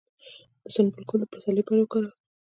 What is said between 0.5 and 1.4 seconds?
د سنبل ګل د